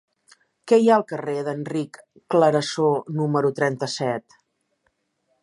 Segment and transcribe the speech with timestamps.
[0.71, 1.99] Què hi ha al carrer d'Enric
[2.35, 2.89] Clarasó
[3.21, 4.41] número trenta-set?